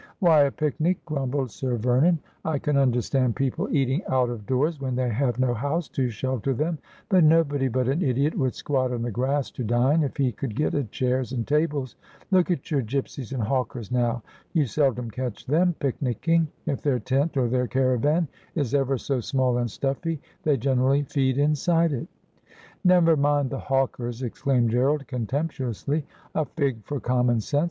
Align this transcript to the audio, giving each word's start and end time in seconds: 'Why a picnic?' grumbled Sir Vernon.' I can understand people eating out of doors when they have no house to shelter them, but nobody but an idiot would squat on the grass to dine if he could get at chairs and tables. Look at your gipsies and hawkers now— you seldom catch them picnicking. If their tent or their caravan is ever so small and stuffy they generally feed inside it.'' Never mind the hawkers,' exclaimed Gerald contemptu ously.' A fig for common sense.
'Why 0.19 0.39
a 0.45 0.51
picnic?' 0.51 0.99
grumbled 1.05 1.51
Sir 1.51 1.75
Vernon.' 1.75 2.17
I 2.43 2.57
can 2.57 2.75
understand 2.75 3.35
people 3.35 3.69
eating 3.69 4.01
out 4.09 4.31
of 4.31 4.47
doors 4.47 4.81
when 4.81 4.95
they 4.95 5.09
have 5.09 5.37
no 5.37 5.53
house 5.53 5.87
to 5.89 6.09
shelter 6.09 6.55
them, 6.55 6.79
but 7.07 7.23
nobody 7.23 7.67
but 7.67 7.87
an 7.87 8.01
idiot 8.01 8.35
would 8.35 8.55
squat 8.55 8.91
on 8.91 9.03
the 9.03 9.11
grass 9.11 9.51
to 9.51 9.63
dine 9.63 10.01
if 10.01 10.17
he 10.17 10.31
could 10.31 10.55
get 10.55 10.73
at 10.73 10.89
chairs 10.89 11.33
and 11.33 11.47
tables. 11.47 11.97
Look 12.31 12.49
at 12.49 12.71
your 12.71 12.81
gipsies 12.81 13.31
and 13.31 13.43
hawkers 13.43 13.91
now— 13.91 14.23
you 14.53 14.65
seldom 14.65 15.11
catch 15.11 15.45
them 15.45 15.75
picnicking. 15.77 16.47
If 16.65 16.81
their 16.81 16.97
tent 16.97 17.37
or 17.37 17.47
their 17.47 17.67
caravan 17.67 18.27
is 18.55 18.73
ever 18.73 18.97
so 18.97 19.19
small 19.19 19.59
and 19.59 19.69
stuffy 19.69 20.19
they 20.41 20.57
generally 20.57 21.03
feed 21.03 21.37
inside 21.37 21.93
it.'' 21.93 22.07
Never 22.83 23.15
mind 23.15 23.51
the 23.51 23.59
hawkers,' 23.59 24.23
exclaimed 24.23 24.71
Gerald 24.71 25.05
contemptu 25.05 25.69
ously.' 25.69 26.07
A 26.33 26.45
fig 26.45 26.83
for 26.85 26.99
common 26.99 27.39
sense. 27.39 27.59